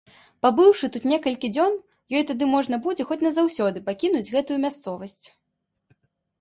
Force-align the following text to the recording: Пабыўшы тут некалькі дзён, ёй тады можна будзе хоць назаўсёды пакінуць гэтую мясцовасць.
Пабыўшы 0.43 0.87
тут 0.95 1.03
некалькі 1.11 1.51
дзён, 1.57 1.75
ёй 2.17 2.23
тады 2.33 2.49
можна 2.55 2.75
будзе 2.87 3.07
хоць 3.11 3.21
назаўсёды 3.29 3.87
пакінуць 3.93 4.25
гэтую 4.33 4.61
мясцовасць. 4.67 5.25